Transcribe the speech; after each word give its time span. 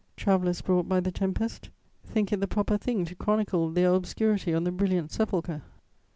Travellers 0.17 0.61
brought 0.61 0.89
by 0.89 0.99
the 0.99 1.11
tempest 1.11 1.69
think 2.03 2.33
it 2.33 2.39
the 2.39 2.47
proper 2.47 2.75
thing 2.75 3.05
to 3.05 3.13
chronicle 3.13 3.69
their 3.69 3.93
obscurity 3.93 4.51
on 4.51 4.63
the 4.63 4.71
brilliant 4.71 5.11
sepulchre. 5.11 5.61